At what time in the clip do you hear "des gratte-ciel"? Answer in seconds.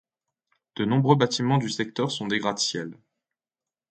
2.25-2.97